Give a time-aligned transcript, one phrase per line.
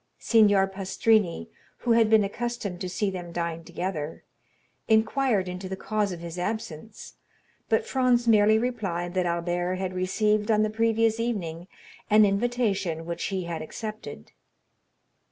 [0.17, 1.47] Signor Pastrini,
[1.77, 4.23] who had been accustomed to see them dine together,
[4.87, 7.17] inquired into the cause of his absence,
[7.69, 11.67] but Franz merely replied that Albert had received on the previous evening
[12.09, 14.31] an invitation which he had accepted.